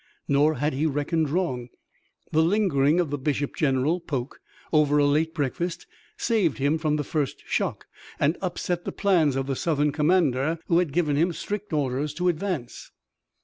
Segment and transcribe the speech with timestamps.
[0.27, 1.69] Nor had he reckoned wrong.
[2.31, 4.39] The lingering of the bishop general, Polk,
[4.73, 5.85] over a late breakfast
[6.17, 7.85] saved him from the first shock,
[8.19, 12.29] and upset the plans of the Southern commander, who had given him strict orders to
[12.29, 12.89] advance.